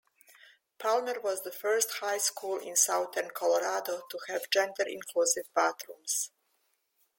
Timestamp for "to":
4.09-4.17